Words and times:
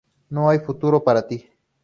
No 0.31 0.49
hay 0.49 0.57
futuro 0.57 1.03
para 1.03 1.27
ti. 1.27 1.47